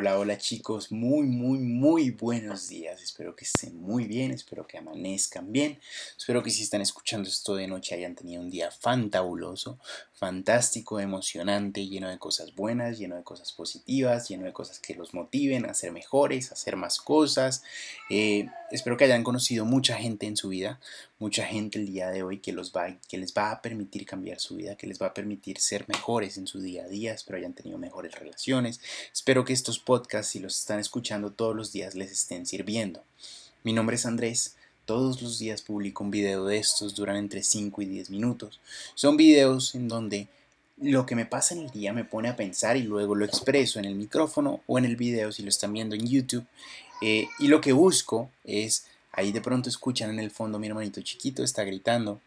[0.00, 3.02] Hola, hola chicos, muy, muy, muy buenos días.
[3.02, 5.78] Espero que estén muy bien, espero que amanezcan bien.
[6.16, 9.78] Espero que si están escuchando esto de noche hayan tenido un día fantabuloso,
[10.14, 15.12] fantástico, emocionante, lleno de cosas buenas, lleno de cosas positivas, lleno de cosas que los
[15.12, 17.62] motiven a ser mejores, a hacer más cosas.
[18.08, 20.80] Eh, espero que hayan conocido mucha gente en su vida,
[21.20, 24.40] mucha gente el día de hoy que, los va, que les va a permitir cambiar
[24.40, 27.12] su vida, que les va a permitir ser mejores en su día a día.
[27.12, 28.80] Espero hayan tenido mejores relaciones.
[29.12, 33.04] Espero que estos podcasts, si los están escuchando todos los días, les estén sirviendo.
[33.62, 34.56] Mi nombre es Andrés.
[34.86, 38.58] Todos los días publico un video de estos, duran entre 5 y 10 minutos.
[38.94, 40.26] Son videos en donde
[40.78, 43.78] lo que me pasa en el día me pone a pensar y luego lo expreso
[43.78, 46.46] en el micrófono o en el video si lo están viendo en YouTube.
[47.02, 48.86] Eh, y lo que busco es,
[49.20, 52.20] ahí de pronto escuchan en el fondo mi hermanito chiquito está gritando.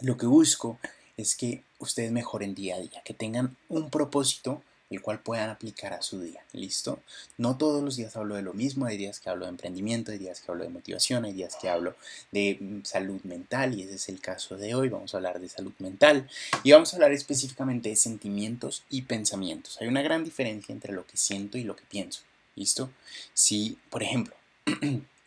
[0.00, 0.78] Lo que busco
[1.16, 5.92] es que ustedes mejoren día a día, que tengan un propósito el cual puedan aplicar
[5.92, 6.42] a su día.
[6.52, 6.98] ¿Listo?
[7.38, 10.18] No todos los días hablo de lo mismo, hay días que hablo de emprendimiento, hay
[10.18, 11.94] días que hablo de motivación, hay días que hablo
[12.32, 14.88] de mm, salud mental y ese es el caso de hoy.
[14.88, 16.28] Vamos a hablar de salud mental
[16.64, 19.78] y vamos a hablar específicamente de sentimientos y pensamientos.
[19.80, 22.22] Hay una gran diferencia entre lo que siento y lo que pienso.
[22.56, 22.90] ¿Listo?
[23.32, 24.34] Si, por ejemplo,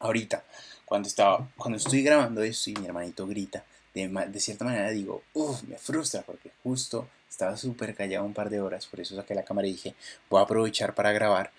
[0.00, 0.44] ahorita,
[0.84, 5.22] cuando, estaba, cuando estoy grabando esto y mi hermanito grita, de, de cierta manera digo,
[5.34, 9.34] uff, me frustra porque justo estaba súper callado un par de horas, por eso saqué
[9.34, 9.94] la cámara y dije,
[10.28, 11.52] voy a aprovechar para grabar.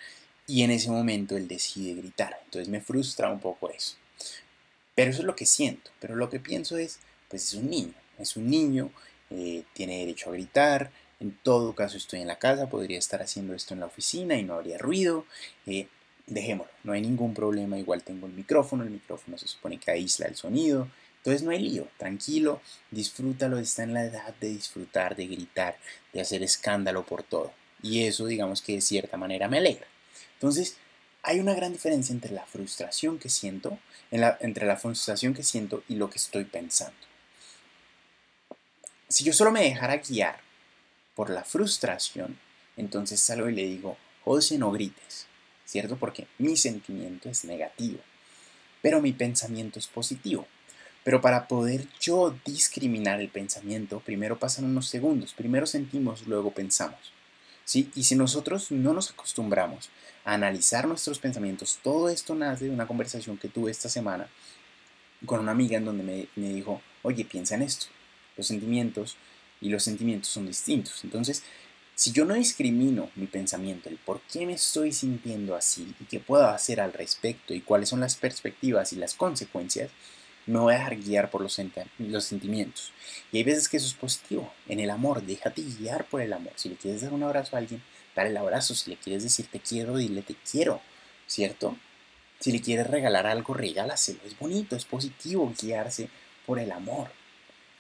[0.47, 2.37] Y en ese momento él decide gritar.
[2.43, 3.95] Entonces me frustra un poco eso.
[4.95, 5.91] Pero eso es lo que siento.
[5.99, 7.93] Pero lo que pienso es, pues es un niño.
[8.19, 8.91] Es un niño,
[9.29, 10.91] eh, tiene derecho a gritar.
[11.19, 14.43] En todo caso estoy en la casa, podría estar haciendo esto en la oficina y
[14.43, 15.25] no habría ruido.
[15.67, 15.87] Eh,
[16.27, 17.77] dejémoslo, no hay ningún problema.
[17.77, 20.87] Igual tengo el micrófono, el micrófono se supone que aísla el sonido.
[21.17, 25.77] Entonces no hay lío, tranquilo, disfrútalo, está en la edad de disfrutar, de gritar,
[26.13, 27.53] de hacer escándalo por todo.
[27.83, 29.85] Y eso digamos que de cierta manera me alegra.
[30.33, 30.77] Entonces
[31.23, 33.77] hay una gran diferencia entre la frustración que siento,
[34.09, 36.97] entre la frustración que siento y lo que estoy pensando.
[39.07, 40.39] Si yo solo me dejara guiar
[41.15, 42.39] por la frustración,
[42.77, 45.27] entonces salgo y le digo, José, no grites,
[45.71, 45.95] ¿cierto?
[45.95, 47.99] Porque mi sentimiento es negativo,
[48.81, 50.45] pero mi pensamiento es positivo.
[51.05, 56.99] Pero para poder yo discriminar el pensamiento, primero pasan unos segundos, primero sentimos, luego pensamos.
[57.63, 57.89] ¿sí?
[57.95, 59.89] Y si nosotros no nos acostumbramos
[60.25, 64.27] a analizar nuestros pensamientos, todo esto nace de una conversación que tuve esta semana
[65.25, 67.85] con una amiga en donde me, me dijo, oye, piensa en esto,
[68.35, 69.15] los sentimientos
[69.61, 71.01] y los sentimientos son distintos.
[71.05, 71.43] Entonces,
[72.01, 76.19] si yo no discrimino mi pensamiento, el por qué me estoy sintiendo así y qué
[76.19, 79.91] puedo hacer al respecto y cuáles son las perspectivas y las consecuencias,
[80.47, 81.61] me voy a dejar guiar por los,
[81.99, 82.91] los sentimientos.
[83.31, 84.51] Y hay veces que eso es positivo.
[84.67, 86.53] En el amor, déjate guiar por el amor.
[86.55, 87.83] Si le quieres dar un abrazo a alguien,
[88.15, 88.73] dale el abrazo.
[88.73, 90.81] Si le quieres decir te quiero, dile te quiero,
[91.27, 91.77] ¿cierto?
[92.39, 94.21] Si le quieres regalar algo, regálaselo.
[94.25, 96.09] Es bonito, es positivo guiarse
[96.47, 97.11] por el amor.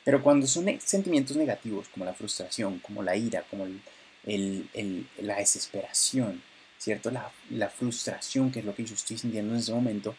[0.03, 3.65] Pero cuando son sentimientos negativos, como la frustración, como la ira, como
[4.25, 6.41] la desesperación,
[6.77, 7.11] ¿cierto?
[7.11, 10.15] La, la frustración, que es lo que yo estoy sintiendo en ese momento,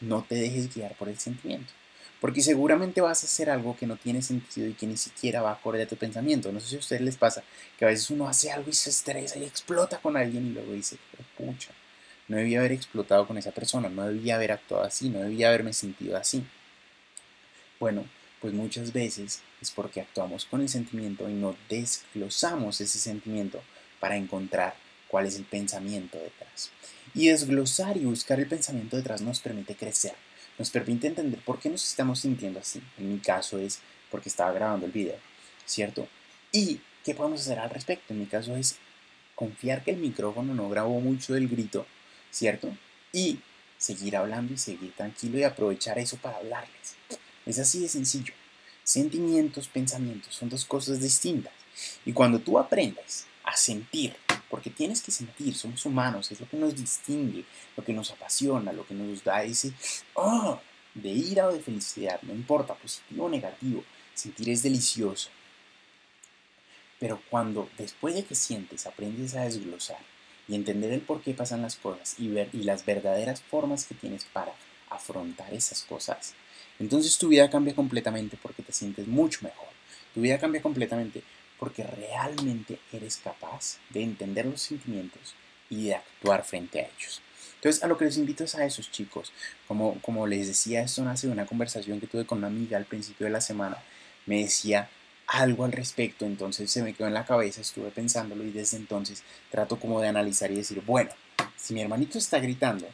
[0.00, 1.72] no te dejes guiar por el sentimiento.
[2.20, 5.52] Porque seguramente vas a hacer algo que no tiene sentido y que ni siquiera va
[5.52, 6.50] acorde a tu pensamiento.
[6.52, 7.42] No sé si a ustedes les pasa
[7.78, 10.72] que a veces uno hace algo y se estresa y explota con alguien y luego
[10.72, 10.96] dice,
[11.36, 11.70] pucha,
[12.28, 15.74] no debía haber explotado con esa persona, no debía haber actuado así, no debía haberme
[15.74, 16.42] sentido así.
[17.78, 18.06] Bueno,
[18.44, 23.62] pues muchas veces es porque actuamos con el sentimiento y no desglosamos ese sentimiento
[24.00, 24.74] para encontrar
[25.08, 26.68] cuál es el pensamiento detrás.
[27.14, 30.12] Y desglosar y buscar el pensamiento detrás nos permite crecer
[30.58, 32.82] nos permite entender por qué nos estamos sintiendo así.
[32.98, 35.16] En mi caso es porque estaba grabando el video,
[35.64, 36.06] ¿cierto?
[36.52, 38.12] Y qué podemos hacer al respecto.
[38.12, 38.76] En mi caso es
[39.34, 41.86] confiar que el micrófono no grabó mucho del grito,
[42.30, 42.76] ¿cierto?
[43.10, 43.40] Y
[43.78, 46.96] seguir hablando y seguir tranquilo y aprovechar eso para hablarles.
[47.46, 48.34] Es así de sencillo.
[48.82, 51.52] Sentimientos, pensamientos son dos cosas distintas.
[52.04, 54.16] Y cuando tú aprendes a sentir
[54.48, 57.44] porque tienes que sentir, somos humanos, es lo que nos distingue,
[57.76, 59.72] lo que nos apasiona, lo que nos da ese
[60.14, 60.60] oh,
[60.94, 63.82] de ira o de felicidad, no importa, positivo o negativo,
[64.14, 65.30] sentir es delicioso.
[67.00, 69.98] Pero cuando después de que sientes aprendes a desglosar
[70.46, 73.94] y entender el por qué pasan las cosas y, ver, y las verdaderas formas que
[73.94, 74.54] tienes para
[74.88, 76.34] afrontar esas cosas,
[76.78, 79.68] entonces tu vida cambia completamente porque te sientes mucho mejor.
[80.14, 81.22] Tu vida cambia completamente
[81.58, 85.34] porque realmente eres capaz de entender los sentimientos
[85.70, 87.20] y de actuar frente a ellos.
[87.56, 89.32] Entonces, a lo que les invito es a esos chicos.
[89.66, 92.84] Como, como les decía, esto nace de una conversación que tuve con una amiga al
[92.84, 93.78] principio de la semana.
[94.26, 94.90] Me decía,
[95.26, 99.22] algo al respecto, entonces se me quedó en la cabeza, estuve pensándolo y desde entonces
[99.50, 101.10] trato como de analizar y decir, bueno,
[101.56, 102.86] si mi hermanito está gritando,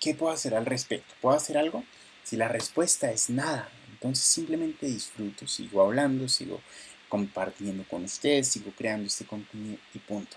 [0.00, 1.14] ¿qué puedo hacer al respecto?
[1.20, 1.84] ¿Puedo hacer algo?
[2.28, 6.60] Si la respuesta es nada, entonces simplemente disfruto, sigo hablando, sigo
[7.08, 10.36] compartiendo con ustedes, sigo creando este contenido y punto.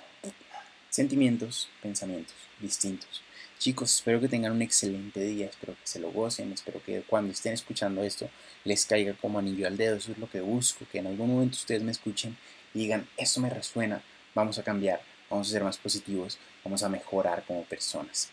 [0.89, 3.21] Sentimientos, pensamientos distintos.
[3.59, 7.33] Chicos, espero que tengan un excelente día, espero que se lo gocen, espero que cuando
[7.33, 8.29] estén escuchando esto
[8.63, 11.57] les caiga como anillo al dedo, eso es lo que busco, que en algún momento
[11.57, 12.37] ustedes me escuchen
[12.73, 14.01] y digan, esto me resuena,
[14.33, 18.29] vamos a cambiar, vamos a ser más positivos, vamos a mejorar como personas.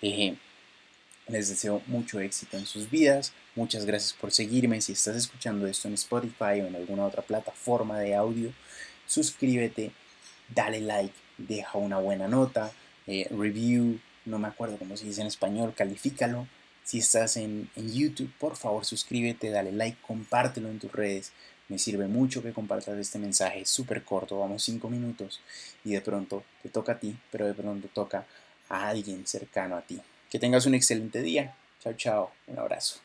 [0.00, 0.36] Eh,
[1.30, 5.88] les deseo mucho éxito en sus vidas, muchas gracias por seguirme, si estás escuchando esto
[5.88, 8.52] en Spotify o en alguna otra plataforma de audio,
[9.06, 9.92] suscríbete,
[10.54, 12.72] dale like, deja una buena nota,
[13.06, 16.46] eh, review, no me acuerdo cómo se dice en español, califícalo.
[16.84, 21.32] Si estás en, en, YouTube, por favor suscríbete, dale like, compártelo en tus redes.
[21.68, 25.40] Me sirve mucho que compartas este mensaje, súper corto, vamos 5 minutos
[25.84, 28.26] y de pronto te toca a ti, pero de pronto toca
[28.68, 30.00] a alguien cercano a ti.
[30.30, 31.54] Que tengas un excelente día.
[31.82, 32.30] Chao, chao.
[32.46, 33.00] Un abrazo.